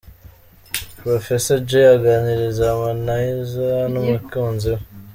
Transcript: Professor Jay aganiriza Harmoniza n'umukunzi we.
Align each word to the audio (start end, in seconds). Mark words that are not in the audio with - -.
Professor 1.01 1.59
Jay 1.67 1.85
aganiriza 1.95 2.63
Harmoniza 2.75 3.67
n'umukunzi 3.91 4.67
we. 4.75 4.81